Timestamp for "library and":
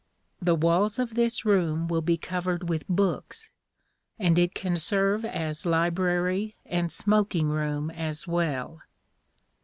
5.63-6.91